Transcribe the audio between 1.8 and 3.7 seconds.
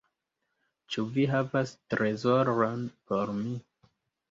trezoron por mi?"